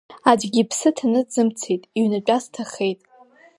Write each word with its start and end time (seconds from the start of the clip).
Аӡәгьы 0.29 0.59
иԥсы 0.63 0.89
ҭаны 0.95 1.21
дзымцеит, 1.27 1.83
иҩнатәаз 1.97 2.43
ҭахеит. 2.53 2.99